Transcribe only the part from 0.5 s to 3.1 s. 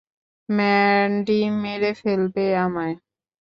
Mandy মেরে ফেলবে আমায়।